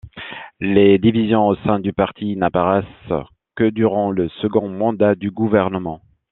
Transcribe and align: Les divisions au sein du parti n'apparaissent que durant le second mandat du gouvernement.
Les 0.59 0.97
divisions 0.97 1.45
au 1.47 1.55
sein 1.57 1.79
du 1.79 1.93
parti 1.93 2.35
n'apparaissent 2.35 2.85
que 3.55 3.69
durant 3.69 4.09
le 4.09 4.29
second 4.29 4.67
mandat 4.67 5.13
du 5.13 5.29
gouvernement. 5.29 6.01